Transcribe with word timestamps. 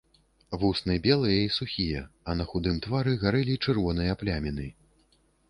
Вусны 0.61 0.95
белыя 1.07 1.43
і 1.47 1.51
сухія, 1.57 2.01
а 2.33 2.35
на 2.39 2.49
худым 2.55 2.81
твары 2.87 3.13
гарэлі 3.25 3.61
чырвоныя 3.67 4.19
пляміны. 4.25 4.67